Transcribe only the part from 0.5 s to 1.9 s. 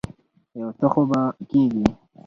يو څه خو به کېږي.